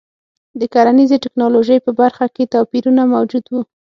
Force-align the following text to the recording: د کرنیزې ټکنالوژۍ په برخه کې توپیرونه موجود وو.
د 0.59 0.61
کرنیزې 0.73 1.17
ټکنالوژۍ 1.23 1.79
په 1.85 1.91
برخه 2.01 2.25
کې 2.35 2.43
توپیرونه 2.53 3.01
موجود 3.15 3.45
وو. 3.51 3.61